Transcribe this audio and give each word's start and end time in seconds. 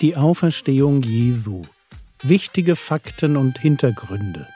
Die 0.00 0.16
Auferstehung 0.16 1.02
Jesu. 1.02 1.60
Wichtige 2.22 2.74
Fakten 2.74 3.36
und 3.36 3.58
Hintergründe. 3.58 4.48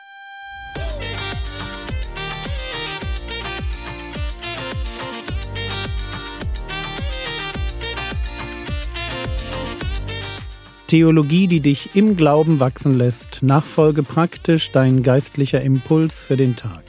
Theologie, 10.86 11.46
die 11.46 11.60
dich 11.60 11.90
im 11.94 12.16
Glauben 12.16 12.58
wachsen 12.58 12.96
lässt. 12.96 13.42
Nachfolge 13.42 14.02
praktisch 14.02 14.70
dein 14.70 15.02
geistlicher 15.02 15.60
Impuls 15.60 16.22
für 16.22 16.38
den 16.38 16.56
Tag. 16.56 16.84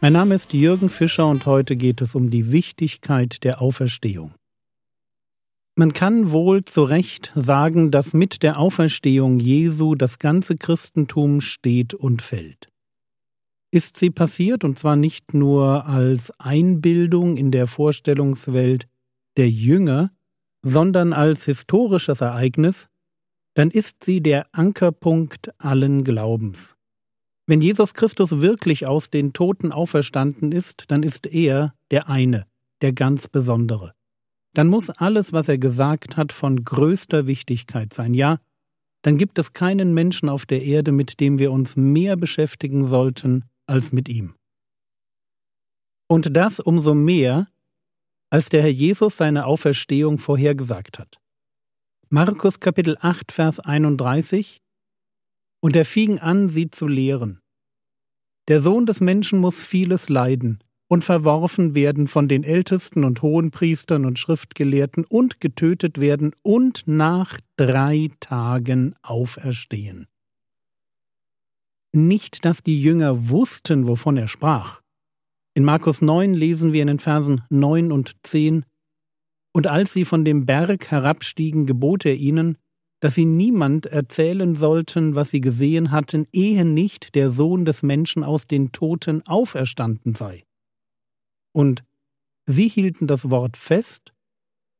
Mein 0.00 0.14
Name 0.14 0.34
ist 0.34 0.52
Jürgen 0.52 0.90
Fischer 0.90 1.28
und 1.28 1.46
heute 1.46 1.76
geht 1.76 2.00
es 2.00 2.16
um 2.16 2.28
die 2.30 2.50
Wichtigkeit 2.50 3.44
der 3.44 3.62
Auferstehung. 3.62 4.34
Man 5.78 5.92
kann 5.92 6.32
wohl 6.32 6.64
zu 6.64 6.84
Recht 6.84 7.32
sagen, 7.34 7.90
dass 7.90 8.14
mit 8.14 8.42
der 8.42 8.58
Auferstehung 8.58 9.38
Jesu 9.38 9.94
das 9.94 10.18
ganze 10.18 10.56
Christentum 10.56 11.42
steht 11.42 11.92
und 11.92 12.22
fällt. 12.22 12.72
Ist 13.70 13.98
sie 13.98 14.08
passiert, 14.08 14.64
und 14.64 14.78
zwar 14.78 14.96
nicht 14.96 15.34
nur 15.34 15.84
als 15.84 16.30
Einbildung 16.40 17.36
in 17.36 17.50
der 17.50 17.66
Vorstellungswelt 17.66 18.88
der 19.36 19.50
Jünger, 19.50 20.12
sondern 20.62 21.12
als 21.12 21.44
historisches 21.44 22.22
Ereignis, 22.22 22.88
dann 23.52 23.70
ist 23.70 24.02
sie 24.02 24.22
der 24.22 24.46
Ankerpunkt 24.52 25.50
allen 25.58 26.04
Glaubens. 26.04 26.74
Wenn 27.46 27.60
Jesus 27.60 27.92
Christus 27.92 28.40
wirklich 28.40 28.86
aus 28.86 29.10
den 29.10 29.34
Toten 29.34 29.72
auferstanden 29.72 30.52
ist, 30.52 30.84
dann 30.88 31.02
ist 31.02 31.26
er 31.26 31.74
der 31.90 32.08
eine, 32.08 32.46
der 32.80 32.94
ganz 32.94 33.28
Besondere 33.28 33.95
dann 34.56 34.68
muss 34.68 34.88
alles, 34.88 35.34
was 35.34 35.48
er 35.48 35.58
gesagt 35.58 36.16
hat, 36.16 36.32
von 36.32 36.64
größter 36.64 37.26
Wichtigkeit 37.26 37.92
sein. 37.92 38.14
Ja, 38.14 38.40
dann 39.02 39.18
gibt 39.18 39.38
es 39.38 39.52
keinen 39.52 39.92
Menschen 39.92 40.30
auf 40.30 40.46
der 40.46 40.62
Erde, 40.62 40.92
mit 40.92 41.20
dem 41.20 41.38
wir 41.38 41.52
uns 41.52 41.76
mehr 41.76 42.16
beschäftigen 42.16 42.86
sollten 42.86 43.44
als 43.66 43.92
mit 43.92 44.08
ihm. 44.08 44.34
Und 46.08 46.34
das 46.34 46.58
umso 46.58 46.94
mehr, 46.94 47.48
als 48.30 48.48
der 48.48 48.62
Herr 48.62 48.70
Jesus 48.70 49.18
seine 49.18 49.44
Auferstehung 49.44 50.16
vorhergesagt 50.16 50.98
hat. 50.98 51.18
Markus 52.08 52.58
Kapitel 52.58 52.96
8, 52.98 53.32
Vers 53.32 53.60
31 53.60 54.62
Und 55.60 55.76
er 55.76 55.84
fing 55.84 56.18
an, 56.18 56.48
sie 56.48 56.70
zu 56.70 56.88
lehren. 56.88 57.42
Der 58.48 58.60
Sohn 58.60 58.86
des 58.86 59.02
Menschen 59.02 59.38
muss 59.38 59.62
vieles 59.62 60.08
leiden 60.08 60.60
und 60.88 61.02
verworfen 61.02 61.74
werden 61.74 62.06
von 62.06 62.28
den 62.28 62.44
Ältesten 62.44 63.04
und 63.04 63.22
Hohenpriestern 63.22 64.04
und 64.04 64.18
Schriftgelehrten 64.18 65.04
und 65.04 65.40
getötet 65.40 66.00
werden 66.00 66.32
und 66.42 66.84
nach 66.86 67.38
drei 67.56 68.10
Tagen 68.20 68.94
auferstehen. 69.02 70.06
Nicht, 71.92 72.44
dass 72.44 72.62
die 72.62 72.80
Jünger 72.80 73.30
wussten, 73.30 73.88
wovon 73.88 74.16
er 74.16 74.28
sprach. 74.28 74.80
In 75.54 75.64
Markus 75.64 76.02
9 76.02 76.34
lesen 76.34 76.72
wir 76.72 76.82
in 76.82 76.88
den 76.88 76.98
Versen 76.98 77.42
9 77.48 77.90
und 77.90 78.12
10 78.22 78.64
Und 79.52 79.68
als 79.68 79.94
sie 79.94 80.04
von 80.04 80.24
dem 80.24 80.44
Berg 80.44 80.90
herabstiegen, 80.90 81.64
gebot 81.64 82.04
er 82.04 82.16
ihnen, 82.16 82.58
dass 83.00 83.14
sie 83.14 83.24
niemand 83.24 83.86
erzählen 83.86 84.54
sollten, 84.54 85.14
was 85.14 85.30
sie 85.30 85.40
gesehen 85.40 85.90
hatten, 85.90 86.26
ehe 86.32 86.64
nicht 86.64 87.14
der 87.14 87.30
Sohn 87.30 87.64
des 87.64 87.82
Menschen 87.82 88.22
aus 88.24 88.46
den 88.46 88.72
Toten 88.72 89.26
auferstanden 89.26 90.14
sei. 90.14 90.45
Und 91.56 91.84
sie 92.44 92.68
hielten 92.68 93.06
das 93.06 93.30
Wort 93.30 93.56
fest 93.56 94.12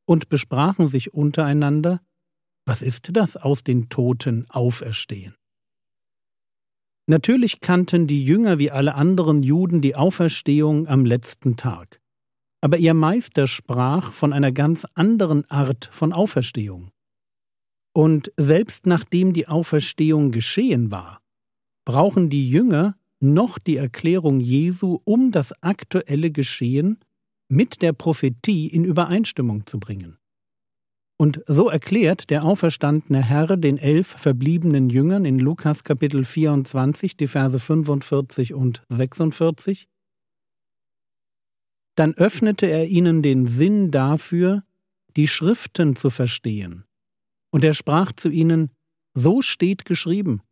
und 0.04 0.28
besprachen 0.28 0.88
sich 0.88 1.14
untereinander, 1.14 2.02
was 2.66 2.82
ist 2.82 3.16
das 3.16 3.38
aus 3.38 3.64
den 3.64 3.88
Toten 3.88 4.44
auferstehen? 4.50 5.34
Natürlich 7.06 7.60
kannten 7.60 8.06
die 8.06 8.22
Jünger 8.22 8.58
wie 8.58 8.70
alle 8.70 8.94
anderen 8.94 9.42
Juden 9.42 9.80
die 9.80 9.96
Auferstehung 9.96 10.86
am 10.86 11.06
letzten 11.06 11.56
Tag. 11.56 11.98
Aber 12.60 12.76
ihr 12.76 12.92
Meister 12.92 13.46
sprach 13.46 14.12
von 14.12 14.34
einer 14.34 14.52
ganz 14.52 14.86
anderen 14.92 15.50
Art 15.50 15.88
von 15.90 16.12
Auferstehung. 16.12 16.90
Und 17.94 18.32
selbst 18.36 18.84
nachdem 18.84 19.32
die 19.32 19.48
Auferstehung 19.48 20.30
geschehen 20.30 20.90
war, 20.90 21.22
brauchen 21.86 22.28
die 22.28 22.50
Jünger 22.50 22.98
noch 23.20 23.58
die 23.58 23.76
Erklärung 23.76 24.40
Jesu, 24.40 25.00
um 25.04 25.32
das 25.32 25.52
aktuelle 25.62 26.30
Geschehen 26.30 26.98
mit 27.48 27.82
der 27.82 27.92
Prophetie 27.92 28.66
in 28.66 28.84
Übereinstimmung 28.84 29.66
zu 29.66 29.78
bringen. 29.78 30.18
Und 31.18 31.42
so 31.46 31.70
erklärt 31.70 32.28
der 32.28 32.44
auferstandene 32.44 33.22
Herr 33.22 33.56
den 33.56 33.78
elf 33.78 34.08
verbliebenen 34.08 34.90
Jüngern 34.90 35.24
in 35.24 35.38
Lukas 35.38 35.82
Kapitel 35.82 36.24
24 36.24 37.16
die 37.16 37.26
Verse 37.26 37.58
45 37.58 38.52
und 38.52 38.82
46 38.90 39.88
Dann 41.94 42.12
öffnete 42.14 42.66
er 42.66 42.86
ihnen 42.86 43.22
den 43.22 43.46
Sinn 43.46 43.90
dafür, 43.90 44.62
die 45.16 45.26
Schriften 45.26 45.96
zu 45.96 46.10
verstehen. 46.10 46.84
Und 47.50 47.64
er 47.64 47.72
sprach 47.72 48.12
zu 48.12 48.28
ihnen, 48.28 48.70
So 49.14 49.40
steht 49.40 49.86
geschrieben, 49.86 50.42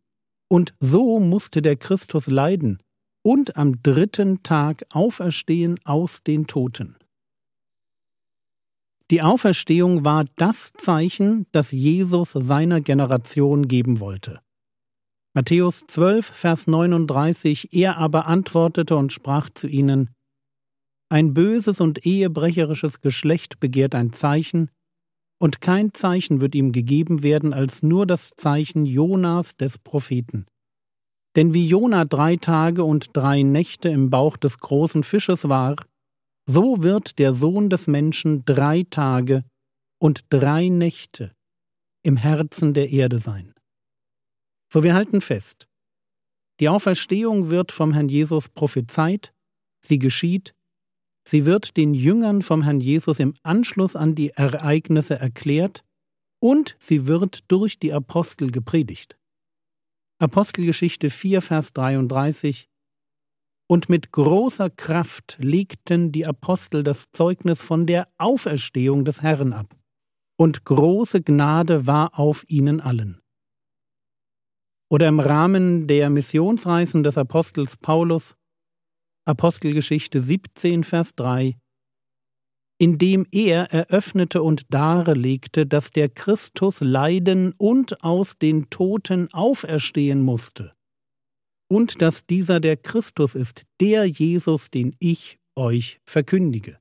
und 0.48 0.74
so 0.80 1.20
musste 1.20 1.62
der 1.62 1.76
Christus 1.76 2.26
leiden 2.26 2.82
und 3.22 3.56
am 3.56 3.82
dritten 3.82 4.42
Tag 4.42 4.84
auferstehen 4.90 5.80
aus 5.84 6.22
den 6.22 6.46
Toten. 6.46 6.96
Die 9.10 9.22
Auferstehung 9.22 10.04
war 10.04 10.24
das 10.36 10.72
Zeichen, 10.72 11.46
das 11.52 11.72
Jesus 11.72 12.32
seiner 12.32 12.80
Generation 12.80 13.68
geben 13.68 14.00
wollte. 14.00 14.40
Matthäus 15.34 15.84
12, 15.86 16.26
Vers 16.26 16.66
39, 16.68 17.72
er 17.72 17.98
aber 17.98 18.26
antwortete 18.26 18.96
und 18.96 19.12
sprach 19.12 19.50
zu 19.50 19.66
ihnen, 19.66 20.10
Ein 21.10 21.34
böses 21.34 21.80
und 21.80 22.06
ehebrecherisches 22.06 23.00
Geschlecht 23.00 23.60
begehrt 23.60 23.94
ein 23.94 24.12
Zeichen, 24.12 24.70
und 25.38 25.60
kein 25.60 25.92
Zeichen 25.94 26.40
wird 26.40 26.54
ihm 26.54 26.72
gegeben 26.72 27.22
werden 27.22 27.52
als 27.52 27.82
nur 27.82 28.06
das 28.06 28.32
Zeichen 28.36 28.86
Jonas 28.86 29.56
des 29.56 29.78
Propheten. 29.78 30.46
Denn 31.36 31.52
wie 31.52 31.66
Jona 31.66 32.04
drei 32.04 32.36
Tage 32.36 32.84
und 32.84 33.16
drei 33.16 33.42
Nächte 33.42 33.88
im 33.88 34.10
Bauch 34.10 34.36
des 34.36 34.58
großen 34.58 35.02
Fisches 35.02 35.48
war, 35.48 35.76
so 36.46 36.82
wird 36.82 37.18
der 37.18 37.32
Sohn 37.32 37.70
des 37.70 37.86
Menschen 37.86 38.44
drei 38.44 38.84
Tage 38.88 39.44
und 39.98 40.24
drei 40.28 40.68
Nächte 40.68 41.34
im 42.04 42.16
Herzen 42.16 42.74
der 42.74 42.90
Erde 42.90 43.18
sein. 43.18 43.54
So 44.72 44.82
wir 44.84 44.94
halten 44.94 45.20
fest, 45.20 45.66
die 46.60 46.68
Auferstehung 46.68 47.50
wird 47.50 47.72
vom 47.72 47.92
Herrn 47.92 48.08
Jesus 48.08 48.48
prophezeit, 48.48 49.32
sie 49.80 49.98
geschieht, 49.98 50.54
sie 51.26 51.46
wird 51.46 51.76
den 51.76 51.94
Jüngern 51.94 52.42
vom 52.42 52.62
Herrn 52.62 52.80
Jesus 52.80 53.18
im 53.18 53.34
Anschluss 53.42 53.96
an 53.96 54.14
die 54.14 54.30
Ereignisse 54.30 55.18
erklärt 55.18 55.84
und 56.40 56.76
sie 56.78 57.06
wird 57.06 57.50
durch 57.50 57.78
die 57.78 57.92
Apostel 57.92 58.50
gepredigt. 58.50 59.18
Apostelgeschichte 60.18 61.10
4, 61.10 61.42
Vers 61.42 61.72
33 61.72 62.68
Und 63.66 63.88
mit 63.88 64.12
großer 64.12 64.70
Kraft 64.70 65.36
legten 65.40 66.12
die 66.12 66.26
Apostel 66.26 66.82
das 66.82 67.10
Zeugnis 67.12 67.62
von 67.62 67.86
der 67.86 68.08
Auferstehung 68.18 69.04
des 69.04 69.22
Herrn 69.22 69.52
ab, 69.52 69.74
und 70.36 70.64
große 70.64 71.22
Gnade 71.22 71.86
war 71.86 72.18
auf 72.18 72.44
ihnen 72.48 72.80
allen. 72.80 73.20
Oder 74.90 75.08
im 75.08 75.18
Rahmen 75.18 75.86
der 75.88 76.10
Missionsreisen 76.10 77.02
des 77.02 77.18
Apostels 77.18 77.76
Paulus 77.76 78.36
Apostelgeschichte 79.24 80.20
17, 80.20 80.84
Vers 80.84 81.14
3 81.14 81.56
indem 82.78 83.26
er 83.30 83.72
eröffnete 83.72 84.42
und 84.42 84.62
darlegte, 84.72 85.66
dass 85.66 85.90
der 85.90 86.08
Christus 86.08 86.80
leiden 86.80 87.54
und 87.56 88.02
aus 88.02 88.36
den 88.38 88.68
Toten 88.70 89.32
auferstehen 89.32 90.22
musste, 90.22 90.74
und 91.70 92.02
dass 92.02 92.26
dieser 92.26 92.60
der 92.60 92.76
Christus 92.76 93.34
ist, 93.34 93.64
der 93.80 94.06
Jesus, 94.06 94.70
den 94.70 94.96
ich 94.98 95.38
euch 95.56 96.00
verkündige. 96.04 96.78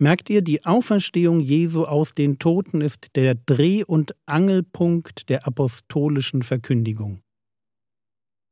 Merkt 0.00 0.30
ihr, 0.30 0.42
die 0.42 0.64
Auferstehung 0.64 1.40
Jesu 1.40 1.84
aus 1.84 2.14
den 2.14 2.38
Toten 2.38 2.80
ist 2.80 3.14
der 3.14 3.34
Dreh- 3.34 3.84
und 3.84 4.16
Angelpunkt 4.26 5.28
der 5.28 5.46
apostolischen 5.46 6.42
Verkündigung. 6.42 7.22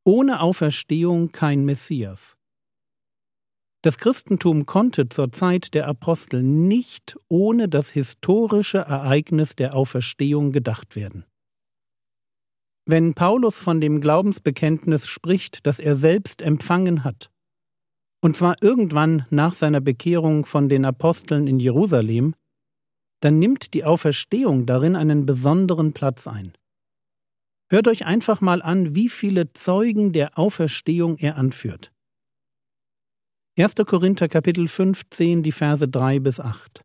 Ohne 0.05 0.41
Auferstehung 0.41 1.33
kein 1.33 1.65
Messias. 1.65 2.37
Das 3.83 3.97
Christentum 3.97 4.67
konnte 4.67 5.09
zur 5.09 5.33
Zeit 5.33 5.73
der 5.73 5.89
Apostel 5.89 6.43
nicht 6.43 7.17
ohne 7.29 7.69
das 7.69 7.89
historische 7.89 8.79
Ereignis 8.79 9.57
der 9.57 9.75
Auferstehung 9.75 10.53
gedacht 10.53 10.97
werden. 10.97 11.25
Wenn 12.85 13.15
Paulus 13.15 13.59
von 13.59 13.81
dem 13.81 14.01
Glaubensbekenntnis 14.01 15.09
spricht, 15.09 15.67
das 15.67 15.79
er 15.79 15.95
selbst 15.95 16.43
empfangen 16.43 17.05
hat, 17.05 17.31
und 18.23 18.37
zwar 18.37 18.57
irgendwann 18.61 19.25
nach 19.31 19.55
seiner 19.55 19.81
Bekehrung 19.81 20.45
von 20.45 20.69
den 20.69 20.85
Aposteln 20.85 21.47
in 21.47 21.59
Jerusalem, 21.59 22.35
dann 23.21 23.39
nimmt 23.39 23.73
die 23.73 23.85
Auferstehung 23.85 24.67
darin 24.67 24.95
einen 24.95 25.25
besonderen 25.25 25.95
Platz 25.95 26.27
ein. 26.27 26.53
Hört 27.71 27.89
euch 27.89 28.05
einfach 28.05 28.43
mal 28.43 28.61
an, 28.61 28.95
wie 28.95 29.09
viele 29.09 29.53
Zeugen 29.53 30.13
der 30.13 30.37
Auferstehung 30.39 31.17
er 31.17 31.37
anführt. 31.37 31.93
1. 33.63 33.75
Korinther 33.75 34.27
Kapitel 34.27 34.67
15, 34.67 35.43
die 35.43 35.53
Verse 35.53 35.87
3 35.87 36.21
bis 36.21 36.41
8. 36.41 36.81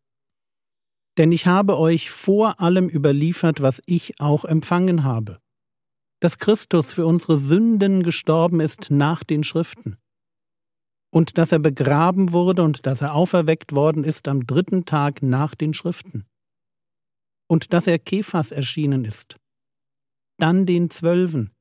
Denn 1.17 1.31
ich 1.31 1.47
habe 1.47 1.79
euch 1.79 2.11
vor 2.11 2.59
allem 2.59 2.89
überliefert, 2.89 3.61
was 3.61 3.81
ich 3.85 4.19
auch 4.19 4.43
empfangen 4.43 5.05
habe, 5.05 5.39
dass 6.19 6.37
Christus 6.37 6.91
für 6.91 7.05
unsere 7.05 7.37
Sünden 7.37 8.03
gestorben 8.03 8.59
ist 8.59 8.91
nach 8.91 9.23
den 9.23 9.45
Schriften, 9.45 9.95
und 11.13 11.37
dass 11.37 11.53
er 11.53 11.59
begraben 11.59 12.33
wurde 12.33 12.63
und 12.63 12.85
dass 12.85 13.01
er 13.01 13.15
auferweckt 13.15 13.73
worden 13.73 14.03
ist 14.03 14.27
am 14.27 14.45
dritten 14.45 14.83
Tag 14.83 15.23
nach 15.23 15.55
den 15.55 15.73
Schriften, 15.73 16.25
und 17.47 17.71
dass 17.71 17.87
er 17.87 17.99
Kephas 17.99 18.51
erschienen 18.51 19.05
ist, 19.05 19.37
dann 20.39 20.65
den 20.65 20.89
Zwölfen. 20.89 21.53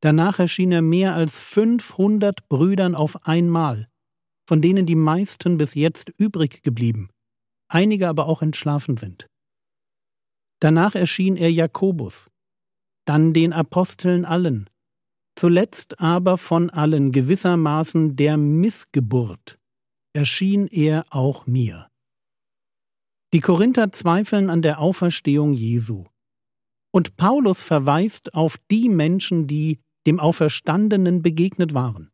Danach 0.00 0.38
erschien 0.38 0.70
er 0.70 0.82
mehr 0.82 1.16
als 1.16 1.40
fünfhundert 1.40 2.48
Brüdern 2.48 2.94
auf 2.94 3.26
einmal, 3.26 3.89
von 4.50 4.60
denen 4.60 4.84
die 4.84 4.96
meisten 4.96 5.58
bis 5.58 5.74
jetzt 5.74 6.12
übrig 6.18 6.64
geblieben, 6.64 7.08
einige 7.68 8.08
aber 8.08 8.26
auch 8.26 8.42
entschlafen 8.42 8.96
sind. 8.96 9.28
Danach 10.58 10.96
erschien 10.96 11.36
er 11.36 11.52
Jakobus, 11.52 12.30
dann 13.04 13.32
den 13.32 13.52
Aposteln 13.52 14.24
allen, 14.24 14.68
zuletzt 15.36 16.00
aber 16.00 16.36
von 16.36 16.68
allen 16.68 17.12
gewissermaßen 17.12 18.16
der 18.16 18.36
Missgeburt 18.36 19.56
erschien 20.14 20.66
er 20.66 21.04
auch 21.10 21.46
mir. 21.46 21.86
Die 23.32 23.40
Korinther 23.40 23.92
zweifeln 23.92 24.50
an 24.50 24.62
der 24.62 24.80
Auferstehung 24.80 25.52
Jesu. 25.52 26.06
Und 26.92 27.16
Paulus 27.16 27.60
verweist 27.60 28.34
auf 28.34 28.58
die 28.68 28.88
Menschen, 28.88 29.46
die 29.46 29.78
dem 30.08 30.18
Auferstandenen 30.18 31.22
begegnet 31.22 31.72
waren. 31.72 32.09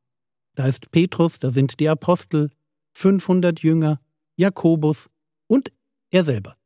Da 0.57 0.67
ist 0.67 0.91
Petrus, 0.91 1.39
da 1.39 1.51
sind 1.51 1.79
die 1.79 1.89
Apostel, 1.89 2.51
500 2.95 3.61
Jünger, 3.61 4.01
Jakobus 4.37 5.09
und 5.47 5.71
er 6.11 6.25
selber. 6.25 6.57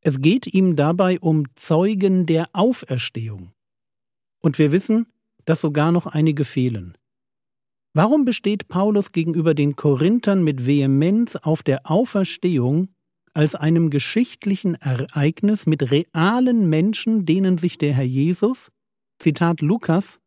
Es 0.00 0.20
geht 0.20 0.46
ihm 0.46 0.76
dabei 0.76 1.18
um 1.18 1.46
Zeugen 1.54 2.26
der 2.26 2.50
Auferstehung. 2.52 3.52
Und 4.40 4.58
wir 4.58 4.72
wissen, 4.72 5.06
dass 5.46 5.60
sogar 5.60 5.90
noch 5.90 6.06
einige 6.06 6.44
fehlen. 6.44 6.98
Warum 7.94 8.24
besteht 8.24 8.68
Paulus 8.68 9.12
gegenüber 9.12 9.54
den 9.54 9.74
Korinthern 9.76 10.44
mit 10.44 10.66
Vehemenz 10.66 11.36
auf 11.36 11.62
der 11.62 11.90
Auferstehung 11.90 12.88
als 13.34 13.54
einem 13.54 13.90
geschichtlichen 13.90 14.74
Ereignis 14.74 15.66
mit 15.66 15.90
realen 15.90 16.68
Menschen, 16.68 17.24
denen 17.24 17.58
sich 17.58 17.78
der 17.78 17.94
Herr 17.94 18.04
Jesus, 18.04 18.70
Zitat 19.18 19.60
Lukas, 19.60 20.20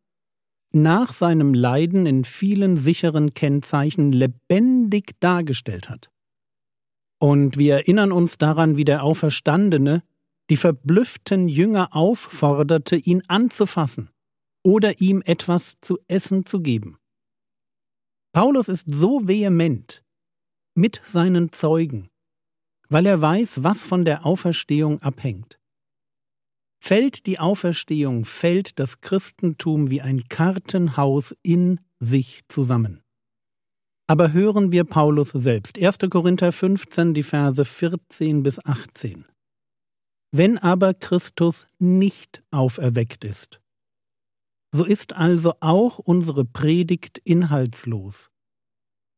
nach 0.75 1.13
seinem 1.13 1.53
Leiden 1.53 2.05
in 2.05 2.23
vielen 2.23 2.75
sicheren 2.75 3.33
Kennzeichen 3.33 4.11
lebendig 4.11 5.13
dargestellt 5.19 5.89
hat. 5.89 6.11
Und 7.17 7.57
wir 7.57 7.75
erinnern 7.75 8.11
uns 8.11 8.37
daran, 8.37 8.77
wie 8.77 8.85
der 8.85 9.03
Auferstandene 9.03 10.03
die 10.49 10.57
verblüfften 10.57 11.47
Jünger 11.47 11.95
aufforderte, 11.95 12.97
ihn 12.97 13.23
anzufassen 13.27 14.09
oder 14.63 14.99
ihm 14.99 15.23
etwas 15.25 15.77
zu 15.81 15.97
essen 16.07 16.45
zu 16.45 16.61
geben. 16.61 16.97
Paulus 18.33 18.67
ist 18.67 18.85
so 18.89 19.27
vehement 19.27 20.03
mit 20.75 21.01
seinen 21.05 21.51
Zeugen, 21.51 22.09
weil 22.89 23.05
er 23.05 23.21
weiß, 23.21 23.63
was 23.63 23.85
von 23.85 24.05
der 24.05 24.25
Auferstehung 24.25 25.01
abhängt. 25.01 25.54
Fällt 26.87 27.25
die 27.25 27.39
Auferstehung, 27.39 28.25
fällt 28.25 28.77
das 28.77 29.01
Christentum 29.01 29.89
wie 29.89 30.01
ein 30.01 30.25
Kartenhaus 30.29 31.35
in 31.41 31.79
sich 31.97 32.41
zusammen. 32.47 33.01
Aber 34.05 34.33
hören 34.33 34.71
wir 34.71 34.83
Paulus 34.83 35.29
selbst. 35.29 35.79
1. 35.79 35.97
Korinther 36.11 36.51
15, 36.51 37.15
die 37.15 37.23
Verse 37.23 37.65
14 37.65 38.43
bis 38.43 38.63
18. 38.63 39.25
Wenn 40.31 40.59
aber 40.59 40.93
Christus 40.93 41.65
nicht 41.79 42.43
auferweckt 42.51 43.23
ist, 43.23 43.59
so 44.71 44.85
ist 44.85 45.13
also 45.13 45.55
auch 45.61 45.97
unsere 45.97 46.45
Predigt 46.45 47.17
inhaltslos. 47.17 48.29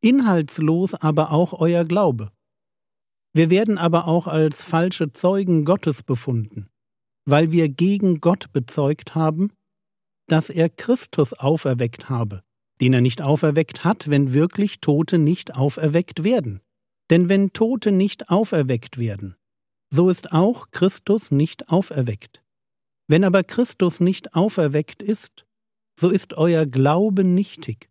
Inhaltslos 0.01 0.93
aber 0.93 1.31
auch 1.31 1.51
euer 1.51 1.83
Glaube. 1.83 2.31
Wir 3.33 3.49
werden 3.49 3.77
aber 3.77 4.07
auch 4.07 4.27
als 4.27 4.63
falsche 4.63 5.11
Zeugen 5.11 5.65
Gottes 5.65 6.01
befunden, 6.01 6.69
weil 7.27 7.51
wir 7.51 7.67
gegen 7.67 8.21
Gott 8.21 8.53
bezeugt 8.53 9.13
haben, 9.13 9.51
dass 10.27 10.49
er 10.49 10.69
Christus 10.69 11.33
auferweckt 11.33 12.09
habe, 12.09 12.41
den 12.79 12.93
er 12.93 13.01
nicht 13.01 13.21
auferweckt 13.21 13.83
hat, 13.83 14.09
wenn 14.09 14.33
wirklich 14.33 14.79
Tote 14.79 15.17
nicht 15.17 15.53
auferweckt 15.55 16.23
werden. 16.23 16.61
Denn 17.09 17.27
wenn 17.27 17.51
Tote 17.51 17.91
nicht 17.91 18.29
auferweckt 18.29 18.97
werden, 18.97 19.35
so 19.89 20.09
ist 20.09 20.31
auch 20.31 20.71
Christus 20.71 21.31
nicht 21.31 21.69
auferweckt. 21.69 22.43
Wenn 23.09 23.25
aber 23.25 23.43
Christus 23.43 23.99
nicht 23.99 24.33
auferweckt 24.33 25.03
ist, 25.03 25.45
so 25.99 26.09
ist 26.09 26.33
euer 26.35 26.65
Glaube 26.65 27.25
nichtig, 27.25 27.89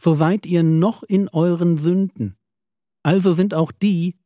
so 0.00 0.14
seid 0.14 0.46
ihr 0.46 0.64
noch 0.64 1.04
in 1.04 1.28
euren 1.28 1.78
Sünden. 1.78 2.36
Also 3.04 3.34
sind 3.34 3.54
auch 3.54 3.70
die, 3.70 4.16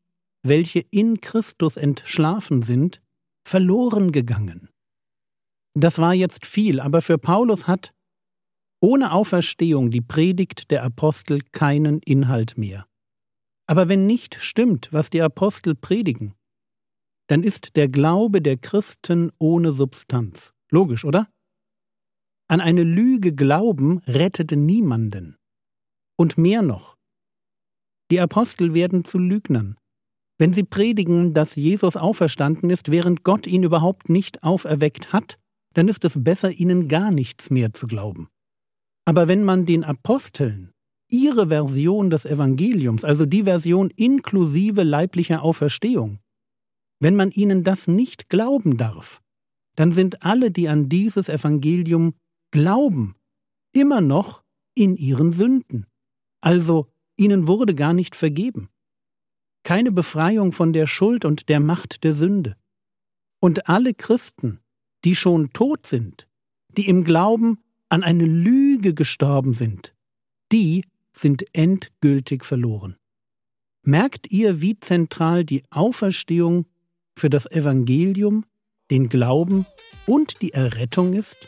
welche 0.43 0.81
in 0.81 1.21
Christus 1.21 1.77
entschlafen 1.77 2.63
sind, 2.63 3.03
verloren 3.49 4.13
gegangen. 4.13 4.69
Das 5.75 5.99
war 5.99 6.13
jetzt 6.13 6.45
viel, 6.45 6.81
aber 6.81 7.01
für 7.01 7.19
Paulus 7.19 7.67
hat 7.67 7.95
ohne 8.81 9.13
Auferstehung 9.13 9.91
die 9.91 10.03
Predigt 10.03 10.71
der 10.71 10.85
Apostel 10.85 11.41
keinen 11.53 12.01
Inhalt 12.01 12.59
mehr. 12.59 12.87
Aber 13.67 13.89
wenn 13.89 14.07
nicht 14.07 14.35
stimmt, 14.35 14.93
was 14.93 15.11
die 15.11 15.23
Apostel 15.23 15.75
predigen, 15.75 16.35
dann 17.29 17.43
ist 17.43 17.77
der 17.77 17.89
Glaube 17.89 18.41
der 18.43 18.59
Christen 18.59 19.33
ohne 19.39 19.73
Substanz. 19.73 20.53
Logisch, 20.71 21.05
oder? 21.05 21.29
An 22.49 22.61
eine 22.61 22.83
Lüge 22.83 23.35
glauben 23.35 23.99
rettet 24.01 24.53
niemanden. 24.53 25.37
Und 26.17 26.37
mehr 26.37 26.63
noch. 26.63 26.97
Die 28.11 28.21
Apostel 28.21 28.75
werden 28.75 29.05
zu 29.05 29.19
Lügnern, 29.19 29.78
wenn 30.39 30.53
sie 30.53 30.63
predigen, 30.63 31.35
dass 31.35 31.57
Jesus 31.57 31.97
auferstanden 31.97 32.71
ist, 32.71 32.91
während 32.93 33.25
Gott 33.25 33.47
ihn 33.47 33.65
überhaupt 33.65 34.09
nicht 34.09 34.45
auferweckt 34.45 35.13
hat, 35.13 35.37
dann 35.75 35.89
ist 35.89 36.05
es 36.05 36.23
besser, 36.23 36.53
ihnen 36.53 36.89
gar 36.89 37.11
nichts 37.11 37.51
mehr 37.51 37.73
zu 37.73 37.89
glauben. 37.89 38.29
Aber 39.05 39.27
wenn 39.27 39.45
man 39.45 39.67
den 39.67 39.85
Aposteln 39.85 40.71
ihre 41.11 41.49
Version 41.49 42.11
des 42.11 42.25
Evangeliums, 42.25 43.05
also 43.05 43.27
die 43.27 43.45
Version 43.45 43.91
inklusive 43.91 44.85
leiblicher 44.85 45.43
Auferstehung, 45.43 46.21
wenn 47.01 47.17
man 47.17 47.31
ihnen 47.31 47.65
das 47.65 47.89
nicht 47.89 48.29
glauben 48.29 48.77
darf, 48.77 49.21
dann 49.77 49.93
sind 49.93 50.23
alle, 50.23 50.51
die 50.51 50.69
an 50.69 50.89
dieses 50.89 51.29
Evangelium 51.29 52.15
glauben, 52.51 53.17
immer 53.73 54.01
noch 54.01 54.43
in 54.75 54.97
ihren 54.97 55.33
Sünden. 55.33 55.87
Also 56.41 56.87
ihnen 57.17 57.49
wurde 57.49 57.75
gar 57.75 57.93
nicht 57.93 58.15
vergeben 58.15 58.69
keine 59.63 59.93
Befreiung 59.93 60.53
von 60.53 60.73
der 60.73 60.87
Schuld 60.87 61.25
und 61.25 61.49
der 61.49 61.61
Macht 61.61 62.05
der 62.05 62.13
Sünde. 62.15 62.57
Und 63.41 63.69
alle 63.69 63.95
Christen, 63.95 64.61
die 65.05 65.15
schon 65.15 65.53
tot 65.53 65.87
sind, 65.87 66.27
die 66.77 66.89
im 66.89 67.05
Glauben 67.05 67.59
an 67.89 68.03
eine 68.03 68.25
Lüge 68.25 68.95
gestorben 68.95 69.55
sind, 69.55 69.95
die 70.53 70.85
sind 71.13 71.45
endgültig 71.55 72.45
verloren. 72.45 72.97
Merkt 73.83 74.31
ihr, 74.31 74.61
wie 74.61 74.79
zentral 74.79 75.45
die 75.45 75.63
Auferstehung 75.71 76.67
für 77.17 77.31
das 77.31 77.51
Evangelium, 77.51 78.45
den 78.91 79.09
Glauben 79.09 79.67
und 80.07 80.43
die 80.43 80.53
Errettung 80.53 81.13
ist? 81.13 81.39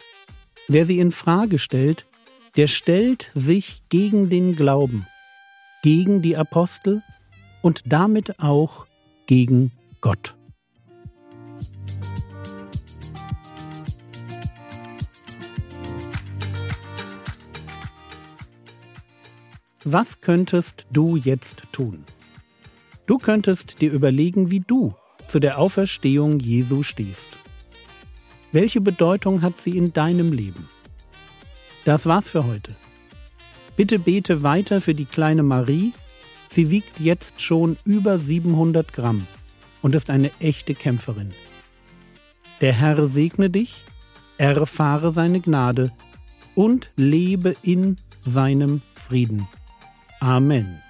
Wer 0.68 0.86
sie 0.86 0.98
in 0.98 1.12
Frage 1.12 1.58
stellt, 1.58 2.06
der 2.56 2.66
stellt 2.66 3.30
sich 3.34 3.82
gegen 3.88 4.30
den 4.30 4.56
Glauben, 4.56 5.06
gegen 5.82 6.22
die 6.22 6.36
Apostel 6.36 7.02
und 7.62 7.82
damit 7.86 8.40
auch 8.40 8.86
gegen 9.26 9.72
Gott. 10.00 10.34
Was 19.84 20.20
könntest 20.20 20.86
du 20.92 21.16
jetzt 21.16 21.62
tun? 21.72 22.04
Du 23.06 23.18
könntest 23.18 23.80
dir 23.80 23.90
überlegen, 23.90 24.50
wie 24.50 24.60
du 24.60 24.94
zu 25.26 25.40
der 25.40 25.58
Auferstehung 25.58 26.38
Jesu 26.38 26.82
stehst. 26.82 27.30
Welche 28.52 28.80
Bedeutung 28.80 29.42
hat 29.42 29.60
sie 29.60 29.76
in 29.76 29.92
deinem 29.92 30.32
Leben? 30.32 30.68
Das 31.84 32.06
war's 32.06 32.28
für 32.28 32.46
heute. 32.46 32.76
Bitte 33.76 33.98
bete 33.98 34.42
weiter 34.42 34.80
für 34.80 34.92
die 34.92 35.06
kleine 35.06 35.42
Marie 35.42 35.92
Sie 36.50 36.70
wiegt 36.70 36.98
jetzt 36.98 37.40
schon 37.40 37.76
über 37.84 38.18
700 38.18 38.92
Gramm. 38.92 39.26
und 39.82 39.94
ist 39.94 40.10
eine 40.10 40.30
echte 40.40 40.74
Kämpferin. 40.74 41.32
Der 42.60 42.74
Herr 42.74 43.06
segne 43.06 43.48
dich, 43.48 43.82
erfahre 44.36 45.10
seine 45.10 45.40
Gnade 45.40 45.90
und 46.54 46.90
lebe 46.96 47.56
in 47.62 47.96
seinem 48.24 48.82
Frieden. 48.94 49.48
Amen. 50.20 50.82